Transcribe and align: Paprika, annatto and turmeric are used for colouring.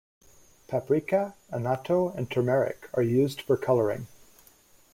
Paprika, 0.67 1.35
annatto 1.51 2.09
and 2.17 2.27
turmeric 2.31 2.89
are 2.95 3.03
used 3.03 3.39
for 3.41 3.55
colouring. 3.55 4.07